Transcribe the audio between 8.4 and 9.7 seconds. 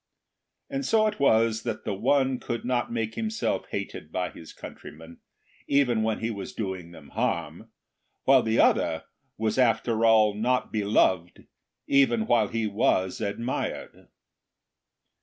the other was